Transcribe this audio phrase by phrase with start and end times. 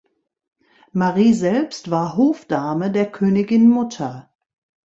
[0.93, 4.31] Marie selbst war Hofdame der Königinmutter.